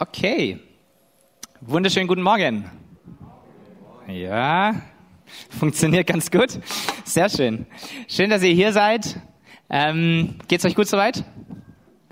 [0.00, 0.60] Okay.
[1.60, 2.70] Wunderschönen guten Morgen.
[4.06, 4.80] Ja,
[5.50, 6.60] funktioniert ganz gut.
[7.04, 7.66] Sehr schön.
[8.06, 9.20] Schön, dass ihr hier seid.
[9.68, 11.24] Ähm, geht's euch gut soweit?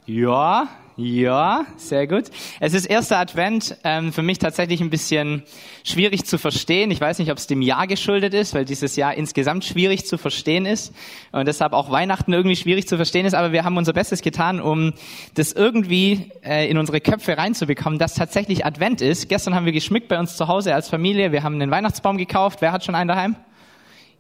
[0.05, 0.69] Ja,
[0.99, 2.25] ja, sehr gut.
[2.59, 5.43] Es ist erster Advent, ähm, für mich tatsächlich ein bisschen
[5.85, 6.91] schwierig zu verstehen.
[6.91, 10.17] Ich weiß nicht, ob es dem Jahr geschuldet ist, weil dieses Jahr insgesamt schwierig zu
[10.17, 10.95] verstehen ist
[11.33, 13.35] und deshalb auch Weihnachten irgendwie schwierig zu verstehen ist.
[13.35, 14.95] Aber wir haben unser Bestes getan, um
[15.35, 19.29] das irgendwie äh, in unsere Köpfe reinzubekommen, dass tatsächlich Advent ist.
[19.29, 21.31] Gestern haben wir geschmückt bei uns zu Hause als Familie.
[21.31, 22.63] Wir haben einen Weihnachtsbaum gekauft.
[22.63, 23.37] Wer hat schon einen daheim?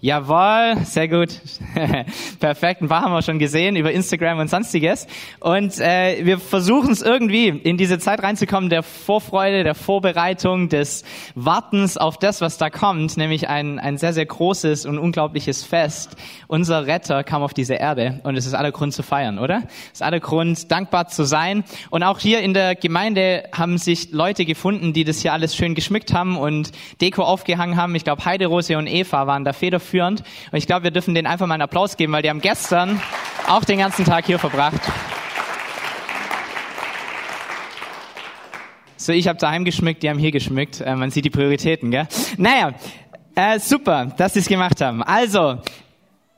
[0.02, 1.40] Jawohl, sehr gut.
[2.38, 5.06] Perfekt, ein paar haben wir schon gesehen über Instagram und sonstiges.
[5.40, 11.02] Und äh, wir versuchen es irgendwie in diese Zeit reinzukommen, der Vorfreude, der Vorbereitung, des
[11.34, 16.16] Wartens auf das, was da kommt, nämlich ein, ein sehr, sehr großes und unglaubliches Fest.
[16.46, 19.62] Unser Retter kam auf diese Erde und es ist aller Grund zu feiern, oder?
[19.86, 21.64] Es ist aller Grund, dankbar zu sein.
[21.88, 25.74] Und auch hier in der Gemeinde haben sich Leute gefunden, die das hier alles schön
[25.74, 27.94] geschmückt haben und Deko aufgehangen haben.
[27.94, 30.22] Ich glaube, Heiderose und Eva waren da federführend federführend.
[30.50, 33.00] Und ich glaube, wir dürfen denen einfach mal einen Applaus geben, weil die haben gestern
[33.48, 34.80] auch den ganzen Tag hier verbracht.
[38.96, 40.80] So, ich habe daheim geschmückt, die haben hier geschmückt.
[40.80, 42.08] Äh, man sieht die Prioritäten, gell?
[42.38, 42.72] Naja,
[43.34, 45.02] äh, super, dass sie es gemacht haben.
[45.02, 45.58] Also,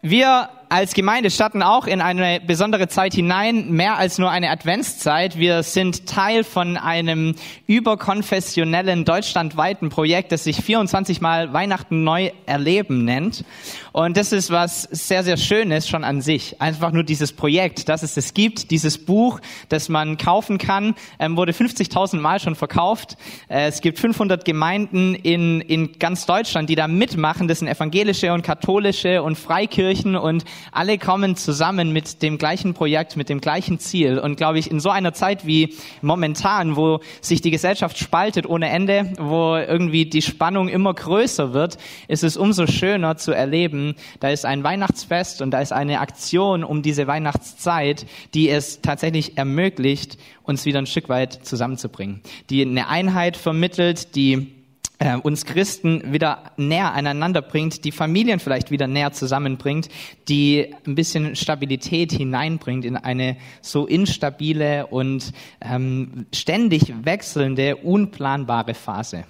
[0.03, 5.39] wir als Gemeinde starten auch in eine besondere Zeit hinein, mehr als nur eine Adventszeit.
[5.39, 7.35] Wir sind Teil von einem
[7.67, 13.45] überkonfessionellen deutschlandweiten Projekt, das sich 24 Mal Weihnachten neu erleben nennt.
[13.93, 16.61] Und das ist was sehr, sehr Schönes schon an sich.
[16.61, 21.37] Einfach nur dieses Projekt, dass es es gibt, dieses Buch, das man kaufen kann, ähm,
[21.37, 23.17] wurde 50.000 Mal schon verkauft.
[23.49, 27.49] Äh, es gibt 500 Gemeinden in, in ganz Deutschland, die da mitmachen.
[27.49, 33.17] Das sind evangelische und katholische und Freikirchen und alle kommen zusammen mit dem gleichen Projekt,
[33.17, 34.19] mit dem gleichen Ziel.
[34.19, 38.69] Und glaube ich, in so einer Zeit wie momentan, wo sich die Gesellschaft spaltet ohne
[38.69, 44.31] Ende, wo irgendwie die Spannung immer größer wird, ist es umso schöner zu erleben, da
[44.31, 50.19] ist ein Weihnachtsfest und da ist eine Aktion um diese Weihnachtszeit, die es tatsächlich ermöglicht,
[50.43, 54.58] uns wieder ein Stück weit zusammenzubringen, die eine Einheit vermittelt, die
[54.99, 59.89] äh, uns Christen wieder näher aneinander bringt, die Familien vielleicht wieder näher zusammenbringt,
[60.29, 69.25] die ein bisschen Stabilität hineinbringt in eine so instabile und ähm, ständig wechselnde, unplanbare Phase.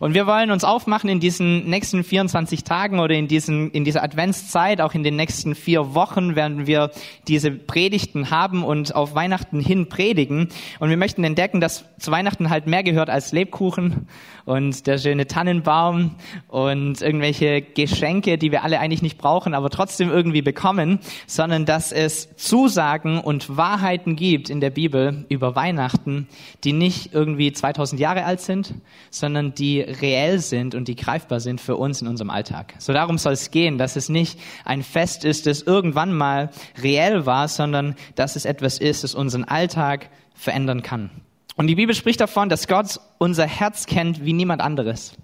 [0.00, 4.02] Und wir wollen uns aufmachen in diesen nächsten 24 Tagen oder in, diesen, in dieser
[4.02, 6.90] Adventszeit, auch in den nächsten vier Wochen werden wir
[7.26, 10.48] diese Predigten haben und auf Weihnachten hin predigen.
[10.78, 14.06] Und wir möchten entdecken, dass zu Weihnachten halt mehr gehört als Lebkuchen
[14.44, 16.14] und der schöne Tannenbaum
[16.46, 21.92] und irgendwelche Geschenke, die wir alle eigentlich nicht brauchen, aber trotzdem irgendwie bekommen, sondern dass
[21.92, 26.28] es Zusagen und Wahrheiten gibt in der Bibel über Weihnachten,
[26.64, 28.74] die nicht irgendwie 2000 Jahre alt sind,
[29.10, 32.74] sondern die reell sind und die greifbar sind für uns in unserem Alltag.
[32.78, 36.50] So darum soll es gehen, dass es nicht ein Fest ist, das irgendwann mal
[36.82, 41.10] reell war, sondern dass es etwas ist, das unseren Alltag verändern kann.
[41.56, 45.14] Und die Bibel spricht davon, dass Gott unser Herz kennt wie niemand anderes.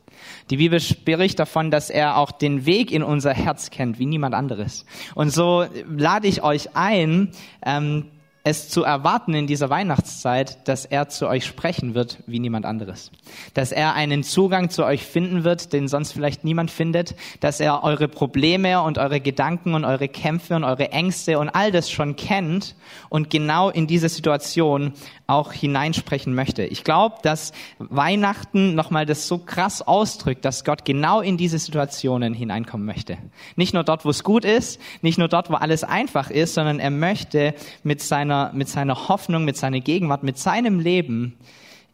[0.50, 4.34] Die Bibel spricht davon, dass er auch den Weg in unser Herz kennt wie niemand
[4.34, 4.84] anderes.
[5.14, 7.30] Und so lade ich euch ein,
[7.64, 8.10] ähm,
[8.46, 13.10] es zu erwarten in dieser Weihnachtszeit, dass er zu euch sprechen wird wie niemand anderes.
[13.54, 17.14] Dass er einen Zugang zu euch finden wird, den sonst vielleicht niemand findet.
[17.40, 21.72] Dass er eure Probleme und eure Gedanken und eure Kämpfe und eure Ängste und all
[21.72, 22.74] das schon kennt
[23.08, 24.92] und genau in diese Situation
[25.26, 26.64] auch hineinsprechen möchte.
[26.64, 32.34] Ich glaube, dass Weihnachten nochmal das so krass ausdrückt, dass Gott genau in diese Situationen
[32.34, 33.16] hineinkommen möchte.
[33.56, 36.78] Nicht nur dort, wo es gut ist, nicht nur dort, wo alles einfach ist, sondern
[36.78, 41.34] er möchte mit seiner seiner, mit seiner Hoffnung, mit seiner Gegenwart, mit seinem Leben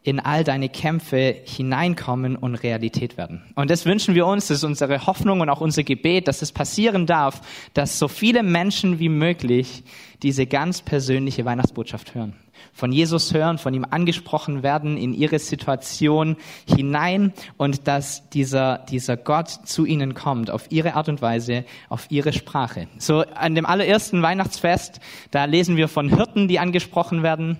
[0.03, 3.43] in all deine Kämpfe hineinkommen und Realität werden.
[3.53, 6.51] Und das wünschen wir uns, das ist unsere Hoffnung und auch unser Gebet, dass es
[6.51, 7.41] passieren darf,
[7.75, 9.83] dass so viele Menschen wie möglich
[10.23, 12.33] diese ganz persönliche Weihnachtsbotschaft hören.
[12.73, 19.17] Von Jesus hören, von ihm angesprochen werden in ihre Situation hinein und dass dieser, dieser
[19.17, 22.87] Gott zu ihnen kommt, auf ihre Art und Weise, auf ihre Sprache.
[22.97, 24.99] So an dem allerersten Weihnachtsfest,
[25.31, 27.59] da lesen wir von Hirten, die angesprochen werden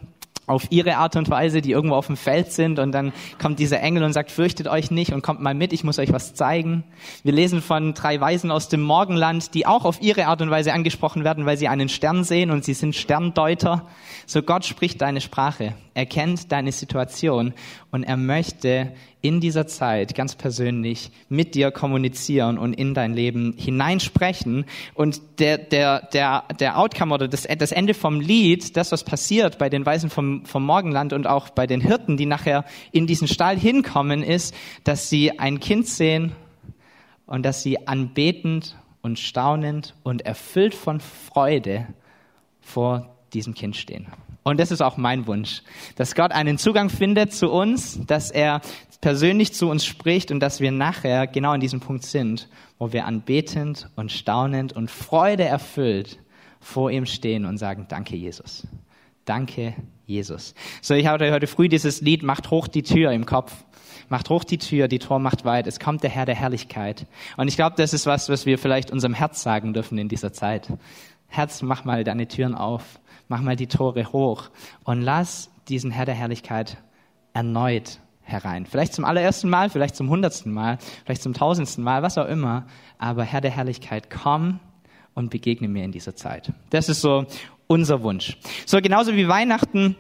[0.52, 3.80] auf ihre Art und Weise, die irgendwo auf dem Feld sind und dann kommt dieser
[3.82, 6.84] Engel und sagt, fürchtet euch nicht und kommt mal mit, ich muss euch was zeigen.
[7.24, 10.74] Wir lesen von drei Weisen aus dem Morgenland, die auch auf ihre Art und Weise
[10.74, 13.88] angesprochen werden, weil sie einen Stern sehen und sie sind Sterndeuter.
[14.26, 17.54] So Gott spricht deine Sprache, er kennt deine Situation
[17.92, 23.54] und er möchte in dieser Zeit ganz persönlich mit dir kommunizieren und in dein Leben
[23.58, 24.66] hineinsprechen.
[24.94, 29.58] Und der, der, der, der Outcome oder das, das Ende vom Lied, das, was passiert
[29.58, 33.28] bei den Weisen vom, vom Morgenland und auch bei den Hirten, die nachher in diesen
[33.28, 34.56] Stall hinkommen, ist,
[34.86, 36.32] dass sie ein Kind sehen
[37.26, 41.88] und dass sie anbetend und staunend und erfüllt von Freude
[42.62, 44.08] vor diesem Kind stehen.
[44.44, 45.62] Und das ist auch mein Wunsch,
[45.96, 48.62] dass Gott einen Zugang findet zu uns, dass er
[49.00, 52.50] persönlich zu uns spricht und dass wir nachher genau an diesem Punkt sind,
[52.80, 56.20] wo wir anbetend und staunend und Freude erfüllt
[56.60, 58.68] vor ihm stehen und sagen, danke Jesus.
[59.26, 60.56] Danke Jesus.
[60.82, 63.54] So, ich hatte heute früh dieses Lied, macht hoch die Tür im Kopf.
[64.10, 65.68] Macht hoch die Tür, die Tor macht weit.
[65.68, 67.06] Es kommt der Herr der Herrlichkeit.
[67.38, 70.34] Und ich glaube, das ist was, was wir vielleicht unserem Herz sagen dürfen in dieser
[70.34, 70.68] Zeit.
[71.28, 73.00] Herz, mach mal deine Türen auf
[73.32, 74.50] mach mal die Tore hoch
[74.84, 76.76] und lass diesen Herr der Herrlichkeit
[77.32, 78.66] erneut herein.
[78.66, 82.66] Vielleicht zum allerersten Mal, vielleicht zum hundertsten Mal, vielleicht zum tausendsten Mal, was auch immer.
[82.98, 84.60] Aber Herr der Herrlichkeit, komm
[85.14, 86.52] und begegne mir in dieser Zeit.
[86.72, 87.26] Das ist so
[87.68, 88.38] unser Wunsch.
[88.66, 89.96] So genauso wie Weihnachten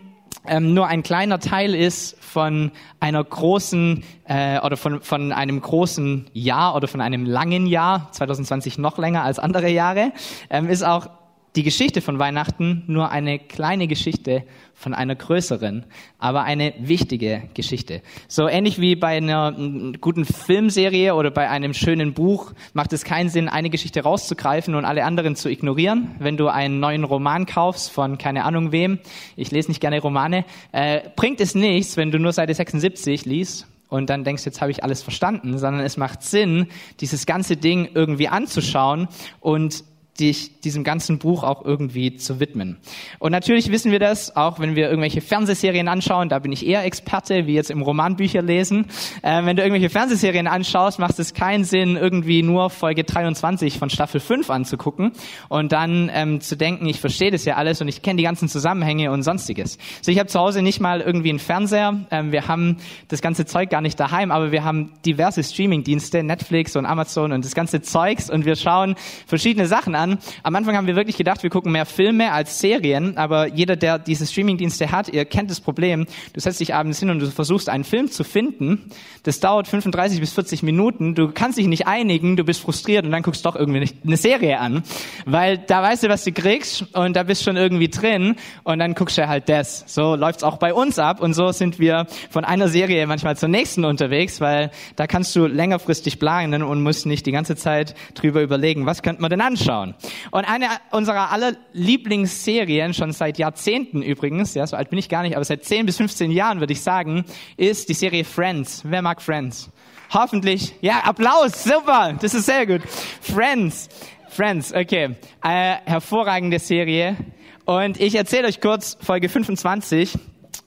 [0.45, 6.30] ähm, nur ein kleiner Teil ist von einer großen äh, oder von, von einem großen
[6.34, 10.12] Jahr oder von einem langen Jahr, 2020 noch länger als andere Jahre,
[10.50, 11.07] ähm, ist auch
[11.56, 14.44] die Geschichte von Weihnachten nur eine kleine Geschichte
[14.74, 15.86] von einer größeren,
[16.18, 18.01] aber eine wichtige Geschichte.
[18.27, 19.51] So ähnlich wie bei einer
[20.00, 24.86] guten Filmserie oder bei einem schönen Buch macht es keinen Sinn, eine Geschichte rauszugreifen und
[24.86, 26.15] alle anderen zu ignorieren.
[26.19, 29.00] Wenn du einen neuen Roman kaufst von keine Ahnung wem,
[29.36, 33.68] ich lese nicht gerne Romane, äh, bringt es nichts, wenn du nur Seite 76 liest
[33.89, 36.68] und dann denkst, jetzt habe ich alles verstanden, sondern es macht Sinn,
[37.01, 39.09] dieses ganze Ding irgendwie anzuschauen
[39.42, 39.83] und
[40.22, 42.78] dich diesem ganzen Buch auch irgendwie zu widmen.
[43.20, 46.86] Und natürlich wissen wir das, auch wenn wir irgendwelche Fernsehserien anschauen, da bin ich eher
[46.86, 48.86] Experte, wie jetzt im Romanbücher lesen.
[49.22, 53.90] Äh, wenn du irgendwelche Fernsehserien anschaust, macht es keinen Sinn, irgendwie nur Folge 23 von
[53.90, 55.12] Staffel 5 anzugucken
[55.50, 58.48] und dann ähm, zu denken, ich verstehe das ja alles und ich kenne die ganzen
[58.48, 59.78] Zusammenhänge und sonstiges.
[60.02, 62.78] So, ich habe zu Hause nicht mal irgendwie einen Fernseher, ähm, wir haben
[63.08, 67.44] das ganze Zeug gar nicht daheim, aber wir haben diverse Streamingdienste, Netflix und Amazon und
[67.44, 68.96] das ganze Zeugs und wir schauen
[69.26, 70.11] verschiedene Sachen an.
[70.44, 74.00] Am Anfang haben wir wirklich gedacht, wir gucken mehr Filme als Serien, aber jeder, der
[74.00, 76.06] diese Streamingdienste hat, ihr kennt das Problem.
[76.34, 78.92] Du setzt dich abends hin und du versuchst einen Film zu finden.
[79.24, 81.16] Das dauert 35 bis 40 Minuten.
[81.16, 84.18] Du kannst dich nicht einigen, du bist frustriert und dann guckst du doch irgendwie eine
[84.18, 84.84] Serie an,
[85.25, 88.96] weil da weißt du, was du kriegst und da bist schon irgendwie drin und dann
[88.96, 89.84] guckst du halt das.
[89.88, 93.50] So läuft's auch bei uns ab und so sind wir von einer Serie manchmal zur
[93.50, 98.42] nächsten unterwegs, weil da kannst du längerfristig planen und musst nicht die ganze Zeit drüber
[98.42, 99.91] überlegen, was könnte man denn anschauen.
[100.32, 105.24] Und eine unserer aller Lieblingsserien, schon seit Jahrzehnten übrigens, ja, so alt bin ich gar
[105.24, 107.26] nicht, aber seit 10 bis 15 Jahren würde ich sagen,
[107.58, 108.82] ist die Serie Friends.
[108.86, 109.70] Wer mag Friends?
[110.14, 110.74] Hoffentlich.
[110.82, 112.82] Ja, Applaus, super, das ist sehr gut.
[113.22, 113.90] Friends,
[114.30, 115.16] Friends, okay.
[115.44, 117.18] Äh, hervorragende Serie.
[117.66, 120.18] Und ich erzähle euch kurz Folge 25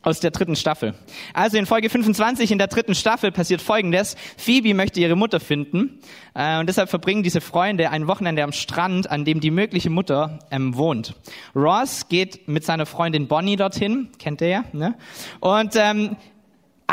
[0.05, 0.95] aus der dritten Staffel.
[1.33, 4.17] Also in Folge 25 in der dritten Staffel passiert Folgendes.
[4.37, 5.99] Phoebe möchte ihre Mutter finden
[6.35, 10.39] äh, und deshalb verbringen diese Freunde ein Wochenende am Strand, an dem die mögliche Mutter
[10.51, 11.15] ähm, wohnt.
[11.57, 14.95] Ross geht mit seiner Freundin Bonnie dorthin, kennt ihr ja, ne?
[15.41, 16.17] Und ähm,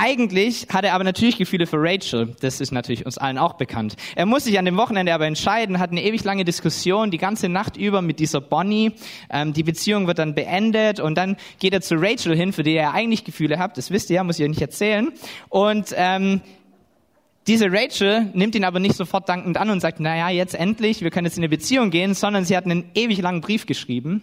[0.01, 2.36] eigentlich hat er aber natürlich Gefühle für Rachel.
[2.39, 3.95] Das ist natürlich uns allen auch bekannt.
[4.15, 7.50] Er muss sich an dem Wochenende aber entscheiden, hat eine ewig lange Diskussion, die ganze
[7.50, 8.94] Nacht über mit dieser Bonnie.
[9.30, 12.74] Ähm, die Beziehung wird dann beendet und dann geht er zu Rachel hin, für die
[12.74, 13.77] er eigentlich Gefühle hat.
[13.77, 15.10] Das wisst ihr, muss ich euch nicht erzählen.
[15.50, 16.41] Und ähm,
[17.48, 21.10] diese Rachel nimmt ihn aber nicht sofort dankend an und sagt, naja, jetzt endlich, wir
[21.10, 24.21] können jetzt in eine Beziehung gehen, sondern sie hat einen ewig langen Brief geschrieben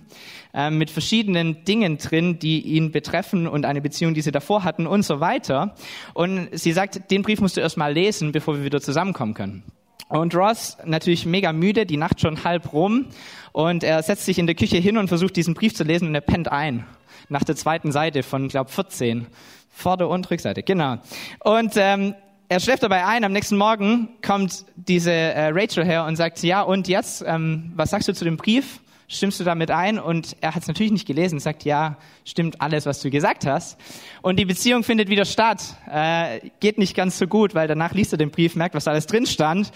[0.54, 4.87] äh, mit verschiedenen Dingen drin, die ihn betreffen und eine Beziehung, die sie davor hatten
[4.87, 5.75] und so weiter.
[6.14, 9.64] Und sie sagt, den Brief musst du erst mal lesen, bevor wir wieder zusammenkommen können.
[10.08, 13.06] Und Ross natürlich mega müde, die Nacht schon halb rum
[13.52, 16.14] und er setzt sich in der Küche hin und versucht diesen Brief zu lesen und
[16.14, 16.87] er pennt ein.
[17.28, 19.26] Nach der zweiten Seite von, glaube 14.
[19.70, 20.96] Vorder- und Rückseite, genau.
[21.40, 22.14] Und ähm,
[22.49, 26.62] er schläft dabei ein, am nächsten Morgen kommt diese äh, Rachel her und sagt, ja,
[26.62, 28.81] und jetzt, ähm, was sagst du zu dem Brief?
[29.07, 29.99] Stimmst du damit ein?
[29.99, 33.78] Und er hat es natürlich nicht gelesen, sagt, ja, stimmt alles, was du gesagt hast.
[34.23, 35.62] Und die Beziehung findet wieder statt.
[35.90, 39.07] Äh, geht nicht ganz so gut, weil danach liest er den Brief, merkt, was alles
[39.07, 39.71] drin stand.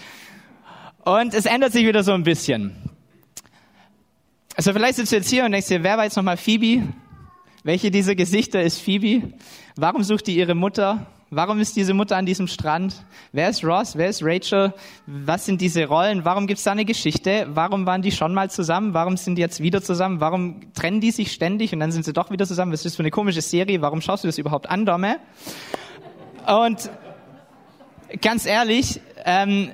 [1.03, 2.75] Und es ändert sich wieder so ein bisschen.
[4.55, 6.87] Also vielleicht sitzt du jetzt hier und denkst dir, wer war jetzt nochmal Phoebe?
[7.63, 9.33] Welche dieser Gesichter ist Phoebe?
[9.75, 11.07] Warum sucht die ihre Mutter?
[11.35, 13.05] Warum ist diese Mutter an diesem Strand?
[13.31, 13.97] Wer ist Ross?
[13.97, 14.73] Wer ist Rachel?
[15.07, 16.25] Was sind diese Rollen?
[16.25, 17.47] Warum gibt es da eine Geschichte?
[17.49, 18.93] Warum waren die schon mal zusammen?
[18.93, 20.19] Warum sind die jetzt wieder zusammen?
[20.19, 22.71] Warum trennen die sich ständig und dann sind sie doch wieder zusammen?
[22.71, 23.81] Was ist das für eine komische Serie?
[23.81, 25.17] Warum schaust du das überhaupt an, Domme?
[26.45, 26.89] Und
[28.21, 29.71] ganz ehrlich, ähm,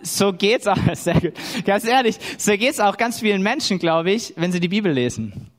[0.00, 4.32] so geht's auch, sehr gut, ganz ehrlich, so geht's auch ganz vielen Menschen, glaube ich,
[4.36, 5.51] wenn sie die Bibel lesen.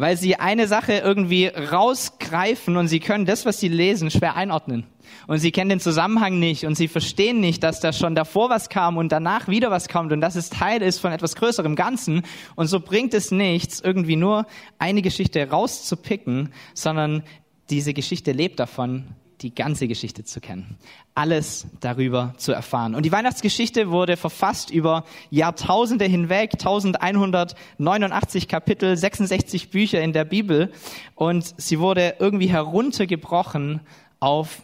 [0.00, 4.86] Weil sie eine Sache irgendwie rausgreifen und sie können das, was sie lesen, schwer einordnen.
[5.26, 8.70] Und sie kennen den Zusammenhang nicht und sie verstehen nicht, dass da schon davor was
[8.70, 12.22] kam und danach wieder was kommt und dass es Teil ist von etwas größerem Ganzen.
[12.56, 14.46] Und so bringt es nichts, irgendwie nur
[14.78, 17.22] eine Geschichte rauszupicken, sondern
[17.68, 19.04] diese Geschichte lebt davon,
[19.40, 20.76] die ganze Geschichte zu kennen,
[21.14, 22.94] alles darüber zu erfahren.
[22.94, 30.72] Und die Weihnachtsgeschichte wurde verfasst über Jahrtausende hinweg, 1189 Kapitel, 66 Bücher in der Bibel
[31.14, 33.80] und sie wurde irgendwie heruntergebrochen
[34.18, 34.62] auf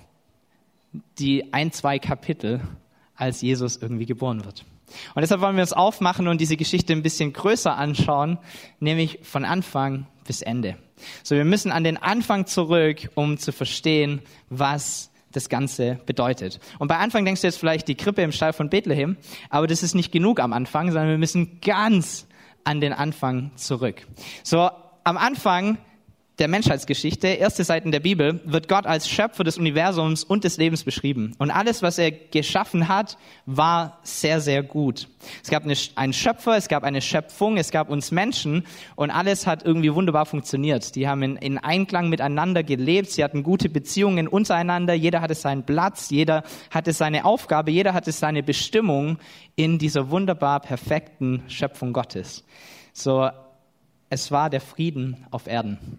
[1.19, 2.61] die ein, zwei Kapitel,
[3.15, 4.65] als Jesus irgendwie geboren wird.
[5.15, 8.39] Und deshalb wollen wir uns aufmachen und diese Geschichte ein bisschen größer anschauen,
[8.79, 10.77] nämlich von Anfang bis Ende.
[11.23, 16.61] So, wir müssen an den Anfang zurück, um zu verstehen, was das Ganze bedeutet.
[16.79, 19.17] Und bei Anfang denkst du jetzt vielleicht die Krippe im Stall von Bethlehem,
[19.51, 22.27] aber das ist nicht genug am Anfang, sondern wir müssen ganz
[22.65, 24.07] an den Anfang zurück.
[24.43, 24.71] So,
[25.05, 25.79] am Anfang
[26.39, 30.85] der Menschheitsgeschichte, erste Seiten der Bibel, wird Gott als Schöpfer des Universums und des Lebens
[30.85, 31.35] beschrieben.
[31.39, 33.17] Und alles, was er geschaffen hat,
[33.47, 35.09] war sehr, sehr gut.
[35.43, 38.67] Es gab eine, einen Schöpfer, es gab eine Schöpfung, es gab uns Menschen
[38.97, 40.95] und alles hat irgendwie wunderbar funktioniert.
[40.95, 45.65] Die haben in, in Einklang miteinander gelebt, sie hatten gute Beziehungen untereinander, jeder hatte seinen
[45.65, 49.19] Platz, jeder hatte seine Aufgabe, jeder hatte seine Bestimmung
[49.55, 52.45] in dieser wunderbar perfekten Schöpfung Gottes.
[52.93, 53.31] So,
[54.11, 55.99] es war der Frieden auf Erden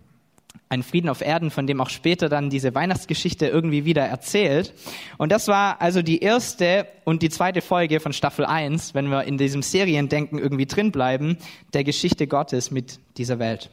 [0.69, 4.73] ein Frieden auf Erden, von dem auch später dann diese Weihnachtsgeschichte irgendwie wieder erzählt.
[5.17, 9.23] Und das war also die erste und die zweite Folge von Staffel 1, wenn wir
[9.23, 11.37] in diesem Seriendenken irgendwie drin bleiben,
[11.73, 13.69] der Geschichte Gottes mit dieser Welt.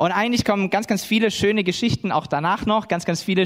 [0.00, 3.44] Und eigentlich kommen ganz, ganz viele schöne Geschichten auch danach noch, ganz, ganz viele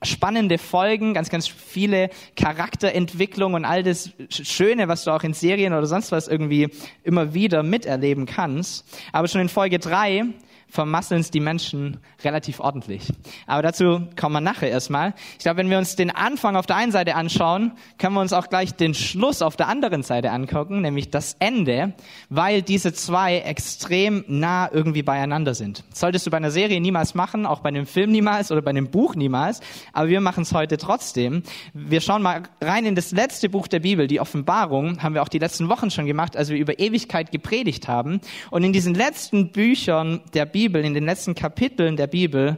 [0.00, 5.72] spannende Folgen, ganz, ganz viele Charakterentwicklungen und all das Schöne, was du auch in Serien
[5.72, 6.68] oder sonst was irgendwie
[7.02, 8.86] immer wieder miterleben kannst.
[9.10, 10.26] Aber schon in Folge 3
[10.72, 13.12] vermasseln es die Menschen relativ ordentlich.
[13.46, 15.12] Aber dazu kommen wir nachher erstmal.
[15.32, 18.32] Ich glaube, wenn wir uns den Anfang auf der einen Seite anschauen, können wir uns
[18.32, 21.92] auch gleich den Schluss auf der anderen Seite angucken, nämlich das Ende,
[22.30, 25.84] weil diese zwei extrem nah irgendwie beieinander sind.
[25.90, 28.70] Das solltest du bei einer Serie niemals machen, auch bei einem Film niemals oder bei
[28.70, 29.60] einem Buch niemals,
[29.92, 31.42] aber wir machen es heute trotzdem.
[31.74, 35.28] Wir schauen mal rein in das letzte Buch der Bibel, die Offenbarung, haben wir auch
[35.28, 38.22] die letzten Wochen schon gemacht, als wir über Ewigkeit gepredigt haben.
[38.50, 42.56] Und in diesen letzten Büchern der Bibel Bibel, in den letzten Kapiteln der Bibel,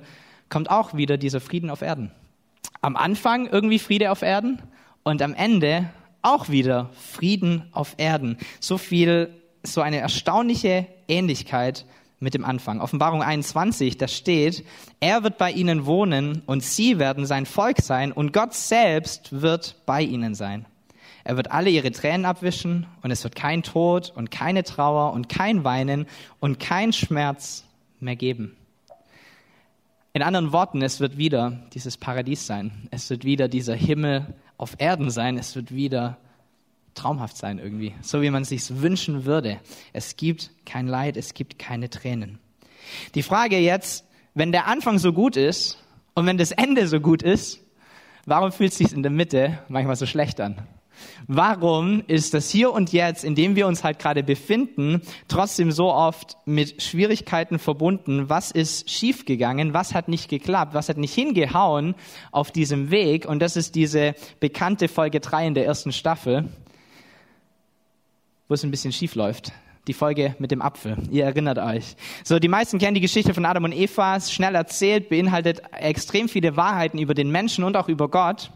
[0.50, 2.10] kommt auch wieder dieser Frieden auf Erden.
[2.82, 4.60] Am Anfang irgendwie Friede auf Erden
[5.04, 5.88] und am Ende
[6.20, 8.36] auch wieder Frieden auf Erden.
[8.60, 9.30] So viel,
[9.62, 11.86] so eine erstaunliche Ähnlichkeit
[12.20, 12.82] mit dem Anfang.
[12.82, 14.66] Offenbarung 21, da steht,
[15.00, 19.76] er wird bei ihnen wohnen und sie werden sein Volk sein und Gott selbst wird
[19.86, 20.66] bei ihnen sein.
[21.24, 25.30] Er wird alle ihre Tränen abwischen und es wird kein Tod und keine Trauer und
[25.30, 26.04] kein Weinen
[26.38, 27.64] und kein Schmerz
[28.04, 28.56] mehr geben.
[30.12, 32.88] In anderen Worten, es wird wieder dieses Paradies sein.
[32.92, 35.36] Es wird wieder dieser Himmel auf Erden sein.
[35.38, 36.18] Es wird wieder
[36.94, 39.58] traumhaft sein irgendwie, so wie man es sich wünschen würde.
[39.92, 42.38] Es gibt kein Leid, es gibt keine Tränen.
[43.14, 45.82] Die Frage jetzt, wenn der Anfang so gut ist
[46.14, 47.60] und wenn das Ende so gut ist,
[48.26, 50.62] warum fühlt es sich in der Mitte manchmal so schlecht an?
[51.26, 55.92] Warum ist das hier und jetzt, in dem wir uns halt gerade befinden, trotzdem so
[55.92, 58.28] oft mit Schwierigkeiten verbunden?
[58.28, 59.74] Was ist schiefgegangen?
[59.74, 60.74] Was hat nicht geklappt?
[60.74, 61.94] Was hat nicht hingehauen
[62.30, 63.26] auf diesem Weg?
[63.26, 66.48] Und das ist diese bekannte Folge 3 in der ersten Staffel,
[68.48, 69.52] wo es ein bisschen schief läuft
[69.86, 70.96] die Folge mit dem Apfel.
[71.10, 71.96] Ihr erinnert euch.
[72.22, 74.18] So, die meisten kennen die Geschichte von Adam und Eva.
[74.20, 78.50] Schnell erzählt, beinhaltet extrem viele Wahrheiten über den Menschen und auch über Gott.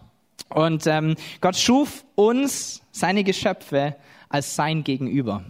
[0.49, 3.97] Und ähm, Gott schuf uns, seine Geschöpfe,
[4.28, 5.45] als sein Gegenüber.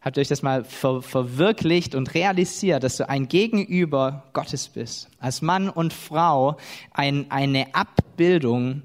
[0.00, 5.10] Habt ihr euch das mal ver verwirklicht und realisiert, dass du ein Gegenüber Gottes bist?
[5.18, 6.56] Als Mann und Frau
[6.92, 8.82] ein, eine Abbildung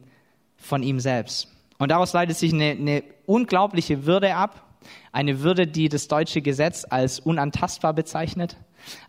[0.58, 1.48] von ihm selbst.
[1.78, 4.62] Und daraus leitet sich eine, eine unglaubliche Würde ab.
[5.12, 8.58] Eine Würde, die das deutsche Gesetz als unantastbar bezeichnet.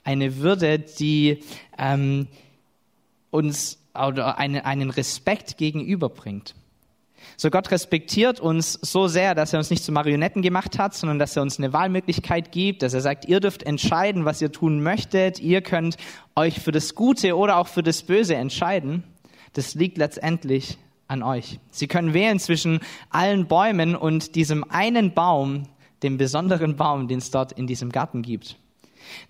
[0.05, 1.43] Eine Würde, die
[1.76, 2.28] ähm,
[3.31, 6.55] uns oder einen, einen Respekt gegenüberbringt.
[7.37, 11.19] So Gott respektiert uns so sehr, dass er uns nicht zu Marionetten gemacht hat, sondern
[11.19, 14.83] dass er uns eine Wahlmöglichkeit gibt, dass er sagt, ihr dürft entscheiden, was ihr tun
[14.83, 15.97] möchtet, ihr könnt
[16.35, 19.05] euch für das Gute oder auch für das Böse entscheiden.
[19.53, 21.61] Das liegt letztendlich an euch.
[21.71, 25.65] Sie können wählen zwischen allen Bäumen und diesem einen Baum,
[26.03, 28.57] dem besonderen Baum, den es dort in diesem Garten gibt.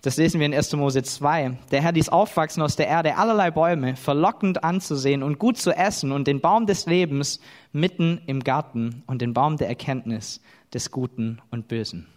[0.01, 0.73] Das lesen wir in 1.
[0.73, 1.57] Mose 2.
[1.71, 6.11] Der Herr ließ aufwachsen aus der Erde allerlei Bäume, verlockend anzusehen und gut zu essen
[6.11, 7.39] und den Baum des Lebens
[7.71, 10.41] mitten im Garten und den Baum der Erkenntnis
[10.73, 12.07] des Guten und Bösen.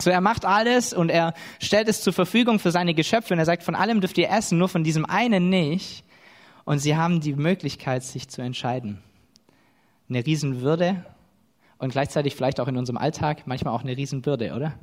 [0.00, 3.44] So, er macht alles und er stellt es zur Verfügung für seine Geschöpfe und er
[3.44, 6.04] sagt, von allem dürft ihr essen, nur von diesem einen nicht.
[6.64, 9.02] Und sie haben die Möglichkeit, sich zu entscheiden.
[10.08, 11.04] Eine Riesenwürde
[11.78, 14.74] und gleichzeitig vielleicht auch in unserem Alltag manchmal auch eine Riesenbürde, oder?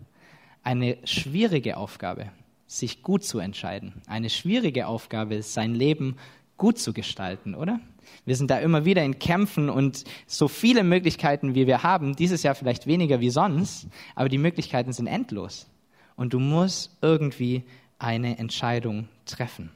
[0.63, 2.32] Eine schwierige Aufgabe,
[2.68, 4.01] sich gut zu entscheiden.
[4.08, 6.18] Eine schwierige Aufgabe, sein Leben
[6.58, 7.80] gut zu gestalten, oder?
[8.25, 12.44] Wir sind da immer wieder in Kämpfen und so viele Möglichkeiten, wie wir haben, dieses
[12.44, 15.68] Jahr vielleicht weniger wie sonst, aber die Möglichkeiten sind endlos.
[16.15, 17.63] Und du musst irgendwie
[17.98, 19.72] eine Entscheidung treffen.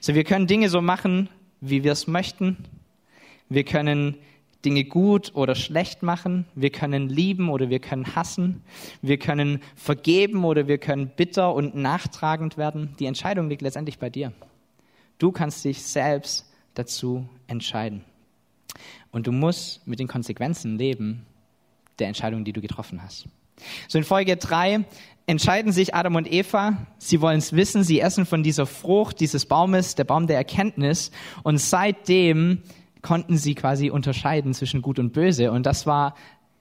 [0.00, 1.28] So, wir können Dinge so machen,
[1.60, 2.56] wie wir es möchten.
[3.48, 4.16] Wir können
[4.64, 6.44] Dinge gut oder schlecht machen.
[6.54, 8.62] Wir können lieben oder wir können hassen.
[9.00, 12.94] Wir können vergeben oder wir können bitter und nachtragend werden.
[12.98, 14.32] Die Entscheidung liegt letztendlich bei dir.
[15.18, 18.04] Du kannst dich selbst dazu entscheiden.
[19.10, 21.26] Und du musst mit den Konsequenzen leben
[21.98, 23.26] der Entscheidung, die du getroffen hast.
[23.88, 24.84] So in Folge drei
[25.26, 26.86] entscheiden sich Adam und Eva.
[26.98, 27.84] Sie wollen es wissen.
[27.84, 31.10] Sie essen von dieser Frucht dieses Baumes, der Baum der Erkenntnis.
[31.42, 32.62] Und seitdem
[33.02, 35.52] konnten sie quasi unterscheiden zwischen Gut und Böse.
[35.52, 36.14] Und das war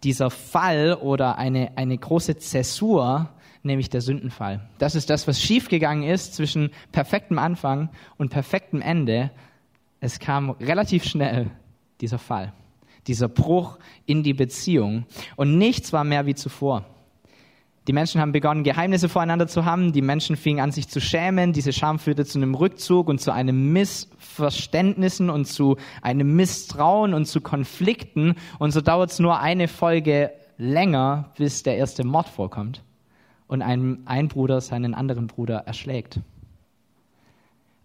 [0.03, 3.29] dieser Fall oder eine, eine große Zäsur,
[3.63, 4.69] nämlich der Sündenfall.
[4.77, 9.31] Das ist das, was schiefgegangen ist zwischen perfektem Anfang und perfektem Ende.
[9.99, 11.51] Es kam relativ schnell
[11.99, 12.53] dieser Fall,
[13.07, 15.05] dieser Bruch in die Beziehung.
[15.35, 16.85] Und nichts war mehr wie zuvor.
[17.87, 19.93] Die Menschen haben begonnen, Geheimnisse voreinander zu haben.
[19.93, 21.53] Die Menschen fingen an, sich zu schämen.
[21.53, 27.25] Diese Scham führte zu einem Rückzug und zu einem Missverständnissen und zu einem Misstrauen und
[27.25, 28.35] zu Konflikten.
[28.59, 32.83] Und so dauert es nur eine Folge länger, bis der erste Mord vorkommt
[33.47, 36.19] und ein, ein Bruder seinen anderen Bruder erschlägt.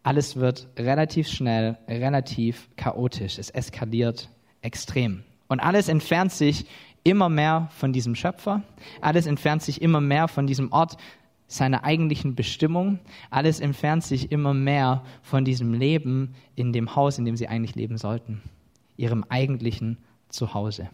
[0.03, 3.39] Alles wird relativ schnell, relativ chaotisch.
[3.39, 4.29] Es eskaliert
[4.61, 5.23] extrem.
[5.49, 6.67] Und alles entfernt sich
[7.05, 8.63] immer mehr von diesem Schöpfer.
[9.01, 10.97] Alles entfernt sich immer mehr von diesem Ort
[11.47, 12.99] seiner eigentlichen Bestimmung.
[13.31, 17.77] Alles entfernt sich immer mehr von diesem Leben in dem Haus, in dem sie eigentlich
[17.77, 18.43] leben sollten.
[18.97, 20.89] Ihrem eigentlichen Zuhause.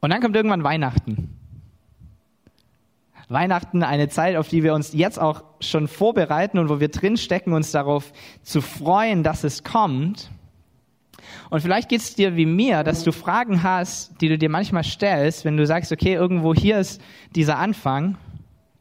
[0.00, 1.36] Und dann kommt irgendwann Weihnachten.
[3.28, 7.54] Weihnachten eine Zeit, auf die wir uns jetzt auch schon vorbereiten und wo wir drinstecken,
[7.54, 10.30] uns darauf zu freuen, dass es kommt.
[11.50, 14.84] Und vielleicht geht es dir wie mir, dass du Fragen hast, die du dir manchmal
[14.84, 17.00] stellst, wenn du sagst, okay, irgendwo hier ist
[17.34, 18.16] dieser Anfang,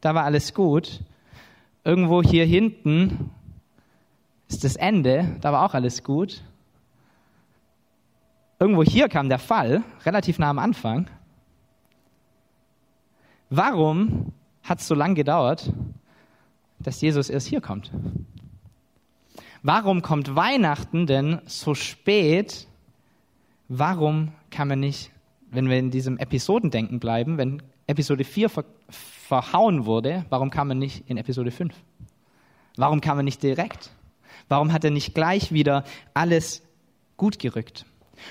[0.01, 1.01] da war alles gut.
[1.83, 3.31] Irgendwo hier hinten
[4.47, 6.43] ist das Ende, da war auch alles gut.
[8.59, 11.09] Irgendwo hier kam der Fall, relativ nah am Anfang.
[13.49, 14.31] Warum
[14.63, 15.71] hat es so lange gedauert,
[16.79, 17.91] dass Jesus erst hier kommt?
[19.65, 22.67] Warum kommt Weihnachten denn so spät?
[23.69, 25.09] Warum kann man nicht,
[25.51, 30.79] wenn wir in diesem Episodendenken bleiben, wenn Episode 4 ver verhauen wurde, warum kam man
[30.79, 31.73] nicht in Episode 5?
[32.75, 33.91] Warum kam man nicht direkt?
[34.49, 36.61] Warum hat er nicht gleich wieder alles
[37.15, 37.85] gut gerückt?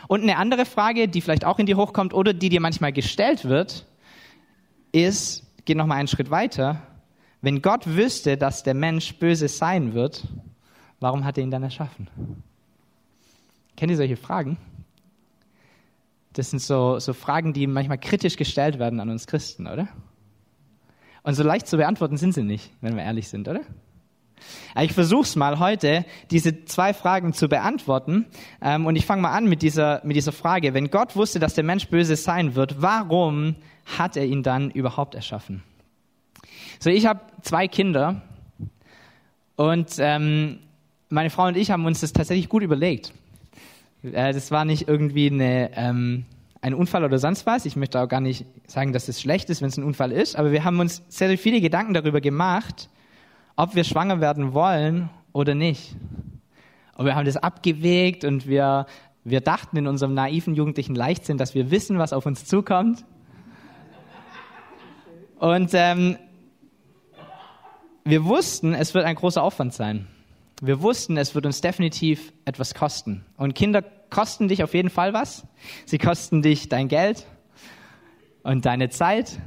[0.08, 3.46] Und eine andere Frage, die vielleicht auch in dir hochkommt oder die dir manchmal gestellt
[3.46, 3.86] wird,
[4.92, 6.82] ist, geht noch mal einen Schritt weiter.
[7.40, 10.28] Wenn Gott wüsste, dass der Mensch böse sein wird,
[11.02, 12.06] Warum hat er ihn dann erschaffen?
[13.76, 14.56] Kennt ihr solche Fragen?
[16.32, 19.88] Das sind so, so Fragen, die manchmal kritisch gestellt werden an uns Christen, oder?
[21.24, 23.62] Und so leicht zu beantworten sind sie nicht, wenn wir ehrlich sind, oder?
[24.80, 28.26] Ich versuche es mal heute, diese zwei Fragen zu beantworten.
[28.60, 30.72] Ähm, und ich fange mal an mit dieser, mit dieser Frage.
[30.72, 33.56] Wenn Gott wusste, dass der Mensch böse sein wird, warum
[33.98, 35.64] hat er ihn dann überhaupt erschaffen?
[36.78, 38.22] So, ich habe zwei Kinder
[39.56, 40.60] und ähm,
[41.12, 43.12] meine Frau und ich haben uns das tatsächlich gut überlegt.
[44.02, 46.24] Äh, das war nicht irgendwie eine, ähm,
[46.60, 47.66] ein Unfall oder sonst was.
[47.66, 50.36] Ich möchte auch gar nicht sagen, dass es schlecht ist, wenn es ein Unfall ist,
[50.36, 52.88] aber wir haben uns sehr, sehr viele Gedanken darüber gemacht,
[53.56, 55.94] ob wir schwanger werden wollen oder nicht.
[56.96, 58.86] Und wir haben das abgewegt und wir,
[59.24, 63.04] wir dachten in unserem naiven jugendlichen Leichtsinn, dass wir wissen, was auf uns zukommt.
[65.38, 66.16] Und ähm,
[68.04, 70.06] wir wussten, es wird ein großer Aufwand sein.
[70.64, 73.24] Wir wussten, es wird uns definitiv etwas kosten.
[73.36, 75.44] Und Kinder kosten dich auf jeden Fall was.
[75.86, 77.26] Sie kosten dich dein Geld
[78.44, 79.40] und deine Zeit,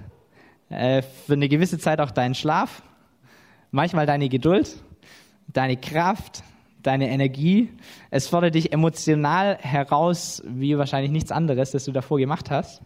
[0.67, 2.83] äh, für eine gewisse Zeit auch deinen Schlaf,
[3.71, 4.75] manchmal deine Geduld,
[5.47, 6.43] deine Kraft,
[6.83, 7.69] deine Energie.
[8.11, 12.81] Es fordert dich emotional heraus, wie wahrscheinlich nichts anderes, das du davor gemacht hast.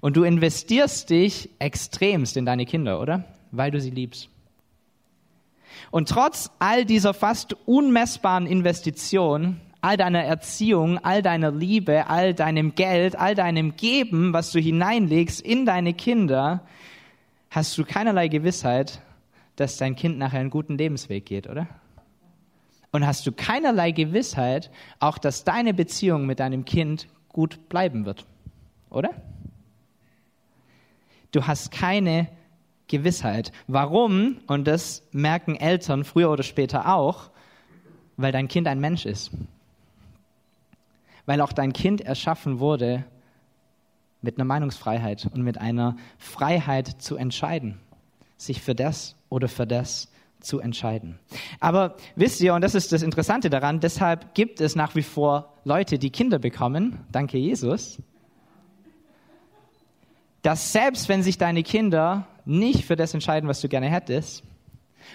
[0.00, 3.26] Und du investierst dich extremst in deine Kinder, oder?
[3.52, 4.28] Weil du sie liebst.
[5.90, 12.74] Und trotz all dieser fast unmessbaren Investition, all deiner Erziehung, all deiner Liebe, all deinem
[12.74, 16.62] Geld, all deinem Geben, was du hineinlegst in deine Kinder,
[17.50, 19.00] hast du keinerlei Gewissheit,
[19.56, 21.66] dass dein Kind nachher einen guten Lebensweg geht, oder?
[22.92, 28.26] Und hast du keinerlei Gewissheit, auch dass deine Beziehung mit deinem Kind gut bleiben wird,
[28.90, 29.10] oder?
[31.30, 32.28] Du hast keine
[32.90, 33.52] Gewissheit.
[33.66, 34.40] Warum?
[34.46, 37.30] Und das merken Eltern früher oder später auch,
[38.16, 39.30] weil dein Kind ein Mensch ist.
[41.24, 43.04] Weil auch dein Kind erschaffen wurde
[44.20, 47.80] mit einer Meinungsfreiheit und mit einer Freiheit zu entscheiden,
[48.36, 51.18] sich für das oder für das zu entscheiden.
[51.60, 55.54] Aber wisst ihr, und das ist das Interessante daran, deshalb gibt es nach wie vor
[55.64, 57.98] Leute, die Kinder bekommen, danke Jesus,
[60.42, 64.44] dass selbst wenn sich deine Kinder nicht für das entscheiden, was du gerne hättest,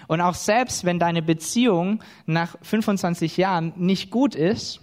[0.08, 4.80] und auch selbst wenn deine Beziehung nach 25 Jahren nicht gut ist,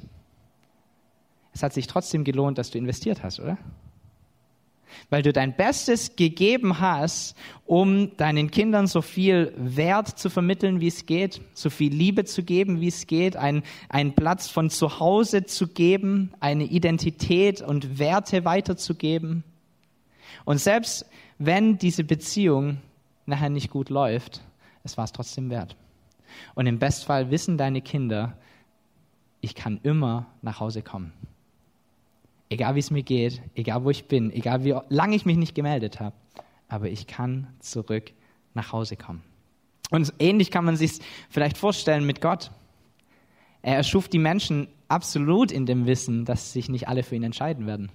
[1.53, 3.57] es hat sich trotzdem gelohnt, dass du investiert hast, oder?
[5.09, 10.87] Weil du dein Bestes gegeben hast, um deinen Kindern so viel Wert zu vermitteln, wie
[10.87, 14.99] es geht, so viel Liebe zu geben, wie es geht, einen, einen Platz von zu
[14.99, 19.43] Hause zu geben, eine Identität und Werte weiterzugeben.
[20.45, 21.07] Und selbst
[21.45, 22.77] wenn diese Beziehung
[23.25, 24.41] nachher nicht gut läuft,
[24.83, 25.75] es war es trotzdem wert.
[26.55, 28.37] Und im Bestfall wissen deine Kinder,
[29.41, 31.13] ich kann immer nach Hause kommen.
[32.49, 35.55] Egal wie es mir geht, egal wo ich bin, egal wie lange ich mich nicht
[35.55, 36.15] gemeldet habe,
[36.67, 38.11] aber ich kann zurück
[38.53, 39.23] nach Hause kommen.
[39.89, 42.51] Und ähnlich kann man sich vielleicht vorstellen mit Gott.
[43.61, 47.67] Er erschuf die Menschen absolut in dem Wissen, dass sich nicht alle für ihn entscheiden
[47.67, 47.91] werden.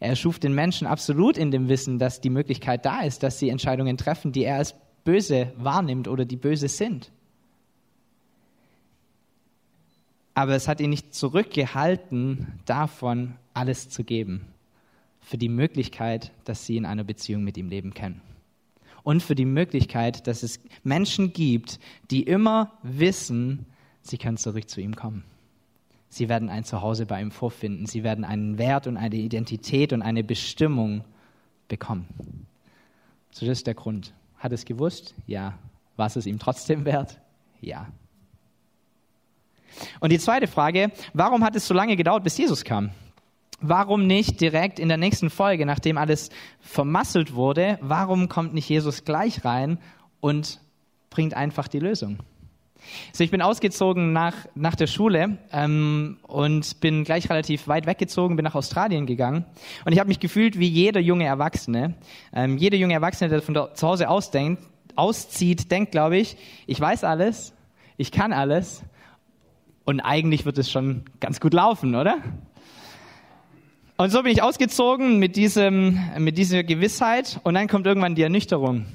[0.00, 3.48] Er schuf den Menschen absolut in dem Wissen, dass die Möglichkeit da ist, dass sie
[3.48, 7.10] Entscheidungen treffen, die er als böse wahrnimmt oder die böse sind.
[10.34, 14.46] Aber es hat ihn nicht zurückgehalten, davon alles zu geben.
[15.20, 18.20] Für die Möglichkeit, dass sie in einer Beziehung mit ihm leben können.
[19.02, 23.66] Und für die Möglichkeit, dass es Menschen gibt, die immer wissen,
[24.02, 25.24] sie können zurück zu ihm kommen.
[26.08, 27.86] Sie werden ein Zuhause bei ihm vorfinden.
[27.86, 31.04] Sie werden einen Wert und eine Identität und eine Bestimmung
[31.68, 32.46] bekommen.
[33.30, 34.12] So, das ist der Grund.
[34.38, 35.14] Hat es gewusst?
[35.26, 35.58] Ja.
[35.96, 37.20] War es ihm trotzdem wert?
[37.60, 37.88] Ja.
[40.00, 42.90] Und die zweite Frage, warum hat es so lange gedauert, bis Jesus kam?
[43.60, 49.04] Warum nicht direkt in der nächsten Folge, nachdem alles vermasselt wurde, warum kommt nicht Jesus
[49.04, 49.78] gleich rein
[50.20, 50.60] und
[51.10, 52.18] bringt einfach die Lösung?
[53.12, 58.36] So, ich bin ausgezogen nach, nach der Schule ähm, und bin gleich relativ weit weggezogen,
[58.36, 59.44] bin nach Australien gegangen.
[59.84, 61.94] Und ich habe mich gefühlt wie jeder junge Erwachsene.
[62.32, 64.62] Ähm, jeder junge Erwachsene, der von der, zu Hause ausdenkt,
[64.96, 67.54] auszieht, denkt, glaube ich, ich weiß alles,
[67.96, 68.82] ich kann alles
[69.84, 72.18] und eigentlich wird es schon ganz gut laufen, oder?
[73.96, 78.22] Und so bin ich ausgezogen mit, diesem, mit dieser Gewissheit und dann kommt irgendwann die
[78.22, 78.86] Ernüchterung.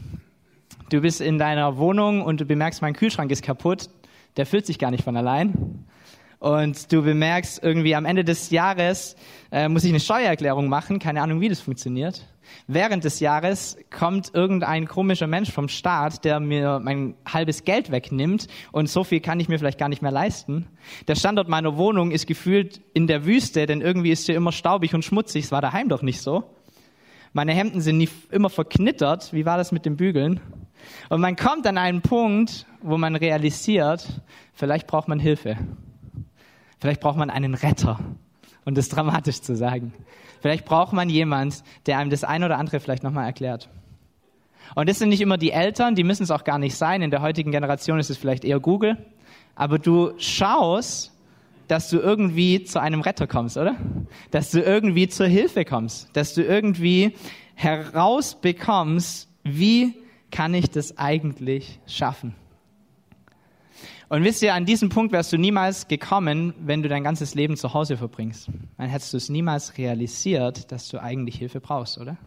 [0.93, 3.89] Du bist in deiner Wohnung und du bemerkst, mein Kühlschrank ist kaputt.
[4.37, 5.87] Der füllt sich gar nicht von allein.
[6.37, 9.15] Und du bemerkst irgendwie am Ende des Jahres
[9.51, 10.99] äh, muss ich eine Steuererklärung machen.
[10.99, 12.27] Keine Ahnung, wie das funktioniert.
[12.67, 18.45] Während des Jahres kommt irgendein komischer Mensch vom Staat, der mir mein halbes Geld wegnimmt
[18.71, 20.67] und so viel kann ich mir vielleicht gar nicht mehr leisten.
[21.07, 24.93] Der Standort meiner Wohnung ist gefühlt in der Wüste, denn irgendwie ist sie immer staubig
[24.93, 25.45] und schmutzig.
[25.45, 26.43] Es war daheim doch nicht so.
[27.31, 29.33] Meine Hemden sind nie, immer verknittert.
[29.33, 30.39] Wie war das mit dem Bügeln?
[31.09, 34.07] Und man kommt an einen Punkt, wo man realisiert,
[34.53, 35.57] vielleicht braucht man Hilfe.
[36.79, 37.99] Vielleicht braucht man einen Retter.
[38.65, 39.93] Und das dramatisch zu sagen.
[40.41, 43.69] Vielleicht braucht man jemand, der einem das eine oder andere vielleicht nochmal erklärt.
[44.75, 47.01] Und das sind nicht immer die Eltern, die müssen es auch gar nicht sein.
[47.01, 48.97] In der heutigen Generation ist es vielleicht eher Google.
[49.55, 51.11] Aber du schaust,
[51.67, 53.75] dass du irgendwie zu einem Retter kommst, oder?
[54.31, 56.09] Dass du irgendwie zur Hilfe kommst.
[56.15, 57.15] Dass du irgendwie
[57.55, 59.93] herausbekommst, wie
[60.33, 62.33] kann ich das eigentlich schaffen?
[64.09, 67.55] Und wisst ihr, an diesem Punkt wärst du niemals gekommen, wenn du dein ganzes Leben
[67.55, 68.49] zu Hause verbringst.
[68.77, 72.17] Dann hättest du es niemals realisiert, dass du eigentlich Hilfe brauchst, oder?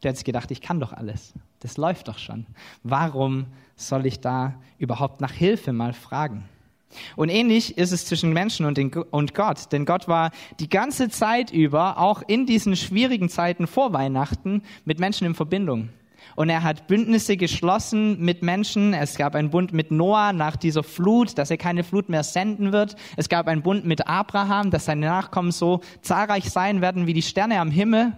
[0.00, 1.34] Du hättest gedacht, ich kann doch alles.
[1.60, 2.46] Das läuft doch schon.
[2.82, 6.48] Warum soll ich da überhaupt nach Hilfe mal fragen?
[7.14, 9.72] Und ähnlich ist es zwischen Menschen und, den, und Gott.
[9.72, 14.98] Denn Gott war die ganze Zeit über, auch in diesen schwierigen Zeiten vor Weihnachten, mit
[14.98, 15.90] Menschen in Verbindung.
[16.34, 18.92] Und er hat Bündnisse geschlossen mit Menschen.
[18.92, 22.72] Es gab einen Bund mit Noah nach dieser Flut, dass er keine Flut mehr senden
[22.72, 22.96] wird.
[23.16, 27.22] Es gab einen Bund mit Abraham, dass seine Nachkommen so zahlreich sein werden wie die
[27.22, 28.12] Sterne am Himmel.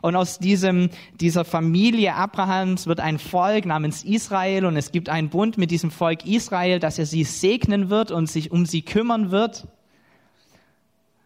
[0.00, 0.90] Und aus diesem,
[1.20, 5.90] dieser Familie Abrahams wird ein Volk namens Israel und es gibt einen Bund mit diesem
[5.90, 9.66] Volk Israel, dass er sie segnen wird und sich um sie kümmern wird.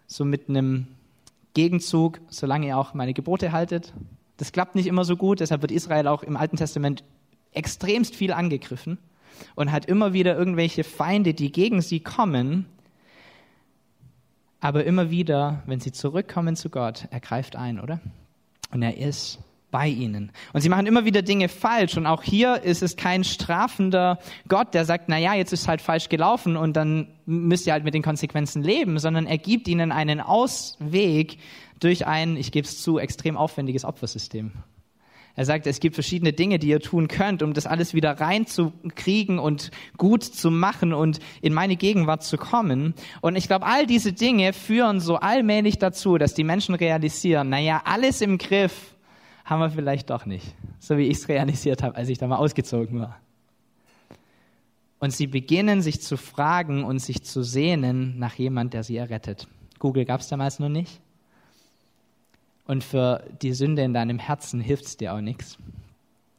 [0.06, 0.88] So mit einem
[1.54, 3.92] Gegenzug, solange ihr auch meine Gebote haltet.
[4.42, 7.04] Das klappt nicht immer so gut, deshalb wird Israel auch im Alten Testament
[7.52, 8.98] extremst viel angegriffen
[9.54, 12.66] und hat immer wieder irgendwelche Feinde, die gegen sie kommen.
[14.58, 18.00] Aber immer wieder, wenn sie zurückkommen zu Gott, er greift ein, oder?
[18.72, 19.38] Und er ist
[19.70, 20.32] bei ihnen.
[20.52, 21.96] Und sie machen immer wieder Dinge falsch.
[21.96, 25.80] Und auch hier ist es kein strafender Gott, der sagt, na ja, jetzt ist halt
[25.80, 29.92] falsch gelaufen und dann müsst ihr halt mit den Konsequenzen leben, sondern er gibt ihnen
[29.92, 31.38] einen Ausweg
[31.82, 34.52] durch ein, ich gebe es zu, extrem aufwendiges Opfersystem.
[35.34, 39.38] Er sagt, es gibt verschiedene Dinge, die ihr tun könnt, um das alles wieder reinzukriegen
[39.38, 42.94] und gut zu machen und in meine Gegenwart zu kommen.
[43.22, 47.80] Und ich glaube, all diese Dinge führen so allmählich dazu, dass die Menschen realisieren, naja,
[47.86, 48.94] alles im Griff
[49.44, 50.54] haben wir vielleicht doch nicht.
[50.78, 53.18] So wie ich es realisiert habe, als ich da mal ausgezogen war.
[54.98, 59.48] Und sie beginnen sich zu fragen und sich zu sehnen nach jemand, der sie errettet.
[59.78, 61.00] Google gab es damals noch nicht.
[62.66, 65.58] Und für die Sünde in deinem Herzen hilft es dir auch nichts,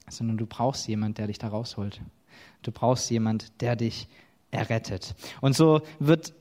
[0.10, 2.02] sondern du brauchst jemand, der dich da rausholt.
[2.62, 4.08] Du brauchst jemand, der dich
[4.52, 5.16] errettet.
[5.42, 6.34] Und so wird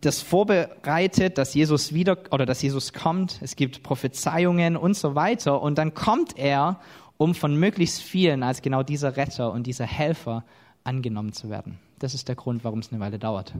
[0.00, 3.38] das vorbereitet, dass Jesus wieder oder dass Jesus kommt.
[3.42, 5.60] Es gibt Prophezeiungen und so weiter.
[5.60, 6.80] Und dann kommt er,
[7.16, 10.44] um von möglichst vielen als genau dieser Retter und dieser Helfer
[10.84, 11.78] angenommen zu werden.
[11.98, 13.54] Das ist der Grund, warum es eine Weile dauert.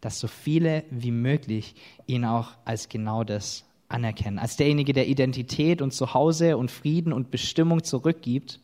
[0.00, 1.74] Dass so viele wie möglich
[2.06, 7.30] ihn auch als genau das anerkennen, als derjenige, der Identität und Zuhause und Frieden und
[7.30, 8.60] Bestimmung zurückgibt.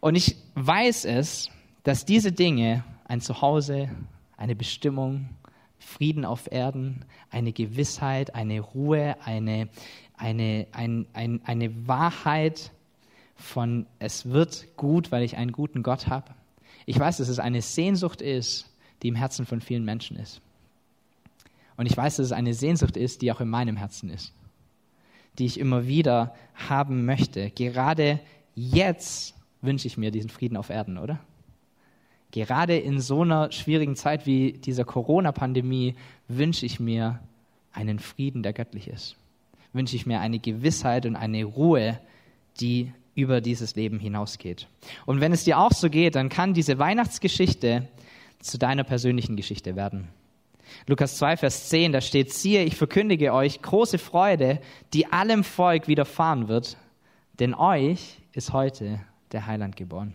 [0.00, 1.50] Und ich weiß es,
[1.82, 3.88] dass diese Dinge, ein Zuhause,
[4.36, 5.30] eine Bestimmung,
[5.78, 9.68] Frieden auf Erden, eine Gewissheit, eine Ruhe, eine,
[10.16, 12.72] eine, ein, ein, eine Wahrheit
[13.36, 16.34] von es wird gut, weil ich einen guten Gott habe.
[16.86, 18.68] Ich weiß, dass es eine Sehnsucht ist,
[19.02, 20.40] die im Herzen von vielen Menschen ist.
[21.78, 24.34] Und ich weiß, dass es eine Sehnsucht ist, die auch in meinem Herzen ist,
[25.38, 27.50] die ich immer wieder haben möchte.
[27.50, 28.18] Gerade
[28.56, 31.20] jetzt wünsche ich mir diesen Frieden auf Erden, oder?
[32.32, 35.94] Gerade in so einer schwierigen Zeit wie dieser Corona-Pandemie
[36.26, 37.20] wünsche ich mir
[37.72, 39.16] einen Frieden, der göttlich ist.
[39.72, 42.00] Wünsche ich mir eine Gewissheit und eine Ruhe,
[42.60, 44.66] die über dieses Leben hinausgeht.
[45.06, 47.86] Und wenn es dir auch so geht, dann kann diese Weihnachtsgeschichte
[48.40, 50.08] zu deiner persönlichen Geschichte werden.
[50.86, 54.60] Lukas 2, Vers 10, da steht, siehe, ich verkündige euch große Freude,
[54.92, 56.76] die allem Volk widerfahren wird,
[57.38, 59.00] denn euch ist heute
[59.32, 60.14] der Heiland geboren.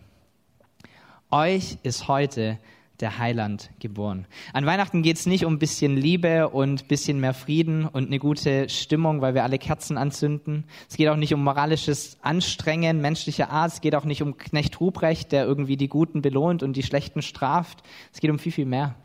[1.30, 2.60] Euch ist heute
[3.00, 4.28] der Heiland geboren.
[4.54, 8.08] An Weihnachten geht es nicht um ein bisschen Liebe und ein bisschen mehr Frieden und
[8.08, 10.66] eine gute Stimmung, weil wir alle Kerzen anzünden.
[10.90, 13.74] Es geht auch nicht um moralisches Anstrengen menschlicher Art.
[13.74, 17.22] Es geht auch nicht um Knecht Ruprecht, der irgendwie die Guten belohnt und die Schlechten
[17.22, 17.84] straft.
[18.14, 18.96] Es geht um viel, viel mehr.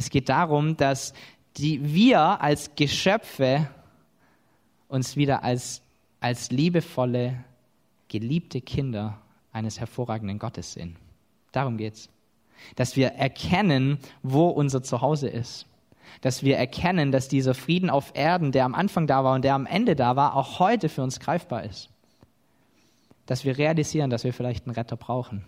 [0.00, 1.12] Es geht darum, dass
[1.58, 3.68] die, wir als Geschöpfe
[4.88, 5.82] uns wieder als,
[6.20, 7.44] als liebevolle,
[8.08, 9.18] geliebte Kinder
[9.52, 10.96] eines hervorragenden Gottes sehen.
[11.52, 12.08] Darum geht's.
[12.76, 15.66] Dass wir erkennen, wo unser Zuhause ist.
[16.22, 19.54] Dass wir erkennen, dass dieser Frieden auf Erden, der am Anfang da war und der
[19.54, 21.90] am Ende da war, auch heute für uns greifbar ist.
[23.26, 25.44] Dass wir realisieren, dass wir vielleicht einen Retter brauchen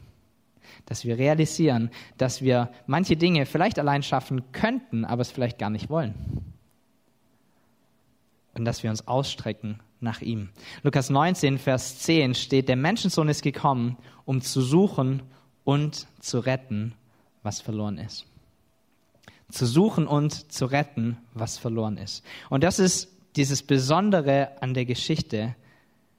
[0.86, 5.70] dass wir realisieren, dass wir manche Dinge vielleicht allein schaffen könnten, aber es vielleicht gar
[5.70, 6.14] nicht wollen.
[8.54, 10.50] Und dass wir uns ausstrecken nach ihm.
[10.82, 15.22] Lukas 19, Vers 10 steht, der Menschensohn ist gekommen, um zu suchen
[15.64, 16.94] und zu retten,
[17.42, 18.26] was verloren ist.
[19.48, 22.24] Zu suchen und zu retten, was verloren ist.
[22.50, 25.54] Und das ist dieses Besondere an der Geschichte.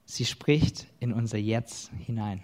[0.04, 2.42] Sie spricht in unser Jetzt hinein.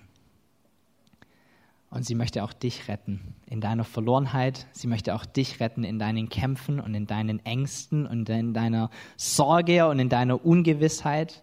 [1.91, 4.69] Und sie möchte auch dich retten in deiner Verlorenheit.
[4.73, 8.91] Sie möchte auch dich retten in deinen Kämpfen und in deinen Ängsten und in deiner
[9.17, 11.43] Sorge und in deiner Ungewissheit.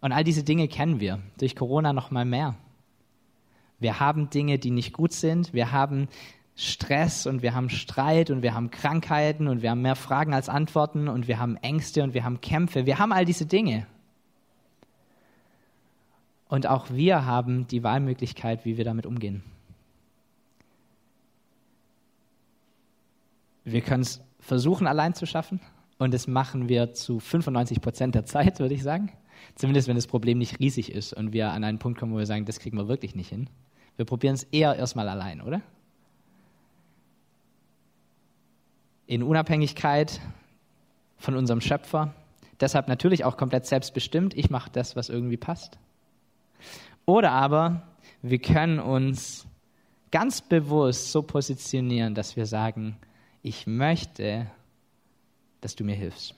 [0.00, 2.54] Und all diese Dinge kennen wir durch Corona noch mal mehr.
[3.80, 5.52] Wir haben Dinge, die nicht gut sind.
[5.52, 6.06] Wir haben
[6.54, 10.48] Stress und wir haben Streit und wir haben Krankheiten und wir haben mehr Fragen als
[10.48, 12.86] Antworten und wir haben Ängste und wir haben Kämpfe.
[12.86, 13.88] Wir haben all diese Dinge.
[16.48, 19.42] Und auch wir haben die Wahlmöglichkeit, wie wir damit umgehen.
[23.64, 25.60] Wir können es versuchen, allein zu schaffen.
[25.98, 29.12] Und das machen wir zu 95 Prozent der Zeit, würde ich sagen.
[29.54, 32.26] Zumindest, wenn das Problem nicht riesig ist und wir an einen Punkt kommen, wo wir
[32.26, 33.48] sagen, das kriegen wir wirklich nicht hin.
[33.96, 35.62] Wir probieren es eher erstmal allein, oder?
[39.06, 40.20] In Unabhängigkeit
[41.18, 42.14] von unserem Schöpfer,
[42.60, 45.78] deshalb natürlich auch komplett selbstbestimmt, ich mache das, was irgendwie passt.
[47.06, 47.82] Oder aber
[48.22, 49.46] wir können uns
[50.10, 52.96] ganz bewusst so positionieren, dass wir sagen,
[53.44, 54.46] ich möchte,
[55.60, 56.34] dass du mir hilfst.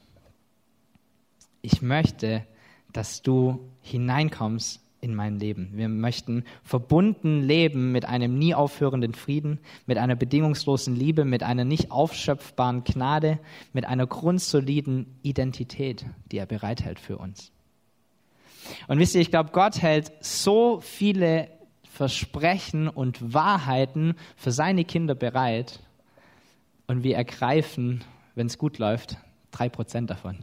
[1.62, 2.44] Ich möchte,
[2.92, 5.70] dass du hineinkommst in mein Leben.
[5.74, 11.64] Wir möchten verbunden leben mit einem nie aufhörenden Frieden, mit einer bedingungslosen Liebe, mit einer
[11.64, 13.38] nicht aufschöpfbaren Gnade,
[13.72, 17.52] mit einer grundsoliden Identität, die er bereithält für uns.
[18.88, 21.50] Und wisst ihr, ich glaube, Gott hält so viele
[21.84, 25.85] Versprechen und Wahrheiten für seine Kinder bereit
[26.86, 29.16] und wir ergreifen, wenn es gut läuft,
[29.50, 30.38] drei Prozent davon.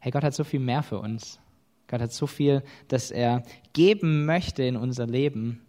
[0.00, 1.38] Hey, Gott hat so viel mehr für uns.
[1.86, 3.42] Gott hat so viel, dass er
[3.72, 5.60] geben möchte in unser Leben.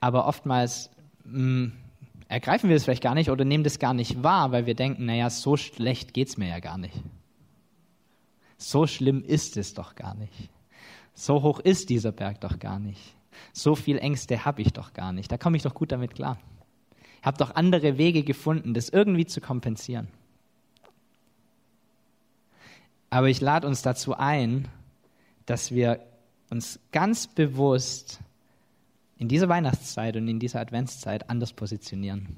[0.00, 0.90] Aber oftmals
[1.24, 1.72] mh, mm,
[2.28, 5.06] ergreifen wir es vielleicht gar nicht oder nehmen das gar nicht wahr, weil wir denken,
[5.06, 6.94] naja, so schlecht geht es mir ja gar nicht.
[8.56, 10.50] So schlimm ist es doch gar nicht.
[11.14, 13.14] So hoch ist dieser Berg doch gar nicht.
[13.52, 15.30] So viel Ängste habe ich doch gar nicht.
[15.30, 16.38] Da komme ich doch gut damit klar.
[17.24, 20.08] Habe doch andere Wege gefunden, das irgendwie zu kompensieren.
[23.10, 24.68] Aber ich lade uns dazu ein,
[25.46, 26.00] dass wir
[26.50, 28.20] uns ganz bewusst
[29.18, 32.36] in dieser Weihnachtszeit und in dieser Adventszeit anders positionieren.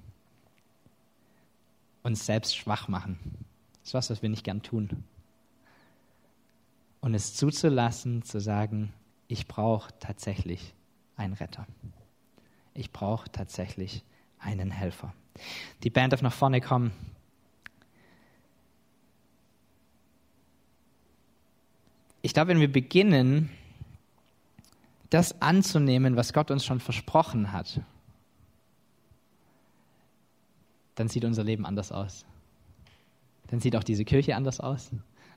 [2.03, 3.19] Uns selbst schwach machen.
[3.81, 5.05] Das ist was, was wir nicht gern tun
[7.07, 8.93] und es zuzulassen, zu sagen,
[9.29, 10.75] ich brauche tatsächlich
[11.17, 11.65] einen Retter.
[12.75, 14.03] Ich brauche tatsächlich
[14.39, 15.13] einen Helfer.
[15.83, 16.93] Die Band darf nach vorne kommen.
[22.23, 23.51] Ich glaube, wenn wir beginnen,
[25.11, 27.81] das anzunehmen, was Gott uns schon versprochen hat,
[30.97, 32.25] dann sieht unser Leben anders aus.
[33.49, 34.91] Dann sieht auch diese Kirche anders aus.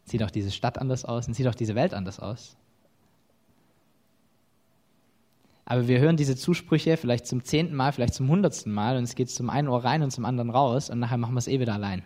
[0.05, 2.57] Sieht auch diese Stadt anders aus und sieht auch diese Welt anders aus.
[5.69, 9.13] Aber wir hören diese Zusprüche vielleicht zum zehnten Mal, vielleicht zum hundertsten Mal und es
[9.13, 11.59] geht zum einen Ohr rein und zum anderen raus und nachher machen wir es eh
[11.59, 12.01] wieder allein.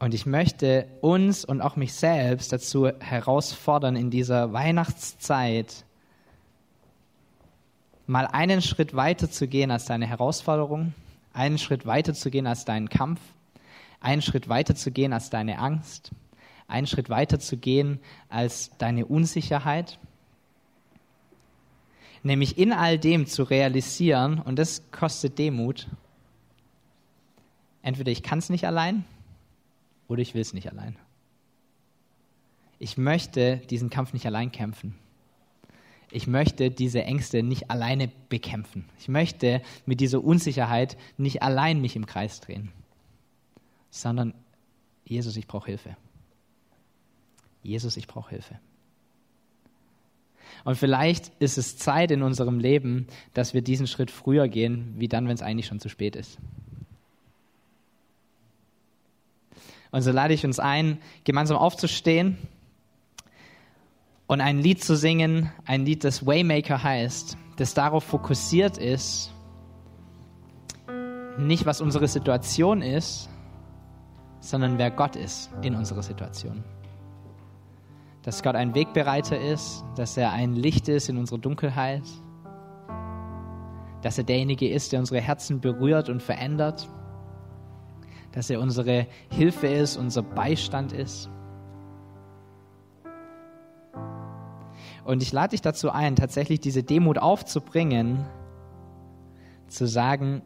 [0.00, 5.84] Und ich möchte uns und auch mich selbst dazu herausfordern, in dieser Weihnachtszeit
[8.08, 10.94] mal einen Schritt weiter zu gehen als deine Herausforderung,
[11.32, 13.20] einen Schritt weiter zu gehen als deinen Kampf,
[14.00, 16.10] einen Schritt weiter zu gehen als deine Angst,
[16.68, 19.98] einen Schritt weiter zu gehen als deine Unsicherheit.
[22.22, 25.86] Nämlich in all dem zu realisieren, und das kostet Demut,
[27.82, 29.04] entweder ich kann es nicht allein
[30.08, 30.96] oder ich will es nicht allein.
[32.78, 34.98] Ich möchte diesen Kampf nicht allein kämpfen
[36.10, 38.84] ich möchte diese Ängste nicht alleine bekämpfen.
[38.98, 42.72] Ich möchte mit dieser Unsicherheit nicht allein mich im Kreis drehen,
[43.90, 44.34] sondern
[45.04, 45.96] Jesus, ich brauche Hilfe.
[47.66, 48.58] Jesus, ich brauche Hilfe.
[50.64, 55.08] Und vielleicht ist es Zeit in unserem Leben, dass wir diesen Schritt früher gehen, wie
[55.08, 56.38] dann, wenn es eigentlich schon zu spät ist.
[59.92, 62.36] Und so lade ich uns ein, gemeinsam aufzustehen
[64.26, 69.32] und ein Lied zu singen, ein Lied, das Waymaker heißt, das darauf fokussiert ist,
[71.38, 73.28] nicht was unsere Situation ist,
[74.40, 76.64] sondern wer Gott ist in unserer Situation.
[78.26, 82.02] Dass Gott ein Wegbereiter ist, dass er ein Licht ist in unserer Dunkelheit,
[84.02, 86.88] dass er derjenige ist, der unsere Herzen berührt und verändert,
[88.32, 91.30] dass er unsere Hilfe ist, unser Beistand ist.
[95.04, 98.26] Und ich lade dich dazu ein, tatsächlich diese Demut aufzubringen,
[99.68, 100.42] zu sagen,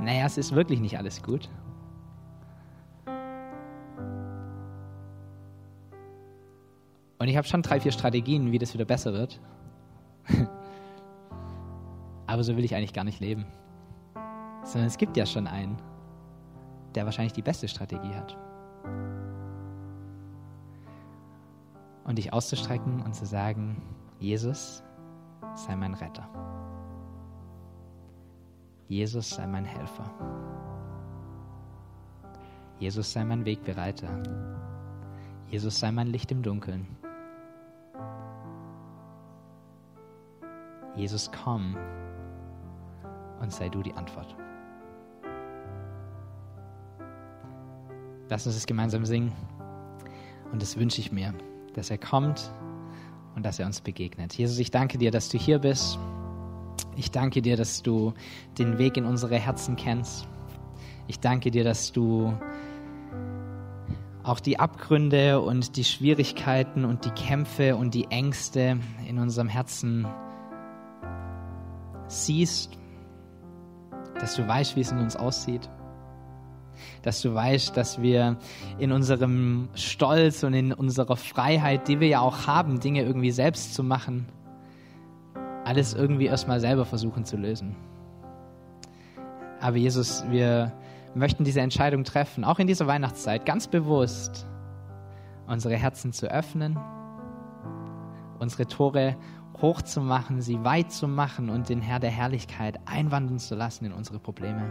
[0.00, 1.48] naja, es ist wirklich nicht alles gut.
[7.24, 9.40] Und ich habe schon drei, vier Strategien, wie das wieder besser wird.
[12.26, 13.46] Aber so will ich eigentlich gar nicht leben.
[14.62, 15.78] Sondern es gibt ja schon einen,
[16.94, 18.36] der wahrscheinlich die beste Strategie hat.
[22.04, 23.80] und dich auszustrecken und zu sagen,
[24.20, 24.84] Jesus,
[25.54, 26.28] sei mein Retter.
[28.88, 30.10] Jesus sei mein Helfer.
[32.78, 34.22] Jesus sei mein Wegbereiter.
[35.48, 36.86] Jesus sei mein Licht im Dunkeln.
[40.96, 41.76] Jesus, komm
[43.40, 44.36] und sei du die Antwort.
[48.28, 49.32] Lass uns es gemeinsam singen
[50.52, 51.34] und das wünsche ich mir
[51.76, 52.50] dass er kommt
[53.34, 54.34] und dass er uns begegnet.
[54.34, 55.98] Jesus, ich danke dir, dass du hier bist.
[56.96, 58.14] Ich danke dir, dass du
[58.58, 60.28] den Weg in unsere Herzen kennst.
[61.08, 62.32] Ich danke dir, dass du
[64.22, 70.06] auch die Abgründe und die Schwierigkeiten und die Kämpfe und die Ängste in unserem Herzen
[72.08, 72.78] siehst,
[74.20, 75.68] dass du weißt, wie es in uns aussieht,
[77.02, 78.36] dass du weißt, dass wir
[78.78, 83.74] in unserem Stolz und in unserer Freiheit, die wir ja auch haben, Dinge irgendwie selbst
[83.74, 84.26] zu machen,
[85.64, 87.76] alles irgendwie erstmal selber versuchen zu lösen.
[89.60, 90.72] Aber Jesus, wir
[91.14, 94.46] möchten diese Entscheidung treffen, auch in dieser Weihnachtszeit, ganz bewusst
[95.46, 96.78] unsere Herzen zu öffnen,
[98.38, 99.16] unsere Tore
[99.64, 104.18] hochzumachen, sie weit zu machen und den Herr der Herrlichkeit einwandern zu lassen in unsere
[104.18, 104.70] Probleme.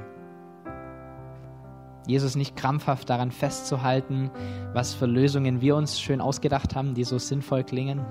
[2.05, 4.29] Jesus nicht krampfhaft daran festzuhalten,
[4.73, 8.05] was für Lösungen wir uns schön ausgedacht haben, die so sinnvoll klingen,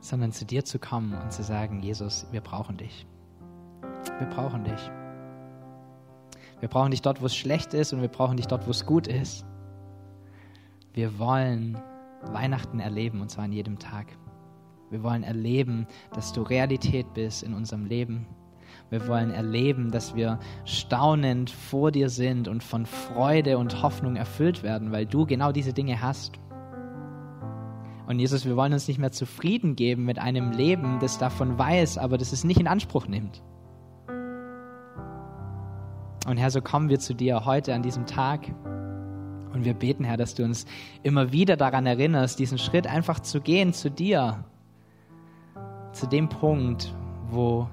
[0.00, 3.06] sondern zu dir zu kommen und zu sagen, Jesus, wir brauchen dich.
[4.18, 4.90] Wir brauchen dich.
[6.60, 8.84] Wir brauchen dich dort, wo es schlecht ist und wir brauchen dich dort, wo es
[8.84, 9.46] gut ist.
[10.92, 11.78] Wir wollen
[12.22, 14.06] Weihnachten erleben und zwar an jedem Tag.
[14.90, 18.26] Wir wollen erleben, dass du Realität bist in unserem Leben.
[18.90, 24.62] Wir wollen erleben, dass wir staunend vor dir sind und von Freude und Hoffnung erfüllt
[24.62, 26.38] werden, weil du genau diese Dinge hast.
[28.06, 31.98] Und Jesus, wir wollen uns nicht mehr zufrieden geben mit einem Leben, das davon weiß,
[31.98, 33.42] aber das es nicht in Anspruch nimmt.
[36.26, 38.48] Und Herr, so kommen wir zu dir heute an diesem Tag.
[39.52, 40.66] Und wir beten, Herr, dass du uns
[41.02, 44.44] immer wieder daran erinnerst, diesen Schritt einfach zu gehen zu dir.
[45.92, 46.94] Zu dem Punkt,
[47.30, 47.68] wo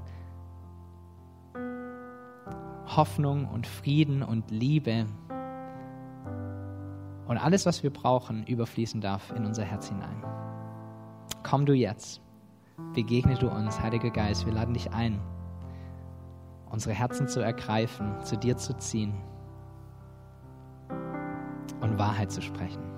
[2.86, 5.06] Hoffnung und Frieden und Liebe
[7.28, 10.24] und alles, was wir brauchen, überfließen darf in unser Herz hinein.
[11.44, 12.22] Komm du jetzt,
[12.94, 15.20] begegne du uns, Heiliger Geist, wir laden dich ein
[16.76, 19.14] unsere Herzen zu ergreifen, zu dir zu ziehen
[21.86, 22.95] und Wahrheit zu sprechen.